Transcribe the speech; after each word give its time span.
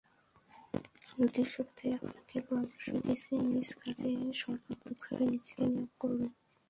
চলতি 1.05 1.41
সপ্তাহে 1.53 1.91
আপনাকে 1.97 2.37
পরামর্শ 2.47 2.85
দিচ্ছি, 3.05 3.33
নিজ 3.51 3.69
কাজে 3.81 4.09
সর্বাত্মকভাবে 4.41 5.23
নিজেকে 5.31 5.63
নিয়োগ 5.71 5.91
করুন। 6.01 6.21